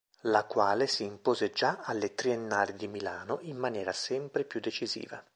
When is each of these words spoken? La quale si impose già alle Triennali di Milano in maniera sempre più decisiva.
La 0.21 0.45
quale 0.45 0.87
si 0.87 1.03
impose 1.03 1.51
già 1.51 1.77
alle 1.83 2.15
Triennali 2.15 2.73
di 2.73 2.87
Milano 2.87 3.37
in 3.41 3.55
maniera 3.57 3.91
sempre 3.91 4.45
più 4.45 4.59
decisiva. 4.59 5.23